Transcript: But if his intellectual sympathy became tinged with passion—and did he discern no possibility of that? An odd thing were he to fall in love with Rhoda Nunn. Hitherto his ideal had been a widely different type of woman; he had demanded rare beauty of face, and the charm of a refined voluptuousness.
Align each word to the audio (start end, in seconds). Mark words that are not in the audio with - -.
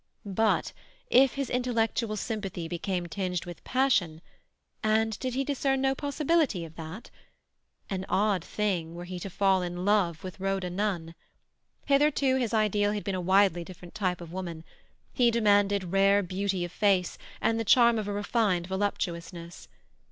But 0.25 0.73
if 1.11 1.35
his 1.35 1.47
intellectual 1.51 2.15
sympathy 2.17 2.67
became 2.67 3.05
tinged 3.05 3.45
with 3.45 3.63
passion—and 3.63 5.19
did 5.19 5.35
he 5.35 5.43
discern 5.43 5.79
no 5.79 5.93
possibility 5.93 6.65
of 6.65 6.75
that? 6.75 7.11
An 7.87 8.07
odd 8.09 8.43
thing 8.43 8.95
were 8.95 9.03
he 9.05 9.19
to 9.19 9.29
fall 9.29 9.61
in 9.61 9.85
love 9.85 10.23
with 10.23 10.39
Rhoda 10.39 10.71
Nunn. 10.71 11.13
Hitherto 11.85 12.37
his 12.37 12.51
ideal 12.51 12.93
had 12.93 13.03
been 13.03 13.13
a 13.13 13.21
widely 13.21 13.63
different 13.63 13.93
type 13.93 14.21
of 14.21 14.33
woman; 14.33 14.63
he 15.13 15.25
had 15.25 15.33
demanded 15.35 15.91
rare 15.91 16.23
beauty 16.23 16.65
of 16.65 16.71
face, 16.71 17.19
and 17.39 17.59
the 17.59 17.63
charm 17.63 17.99
of 17.99 18.07
a 18.07 18.11
refined 18.11 18.65
voluptuousness. 18.65 19.67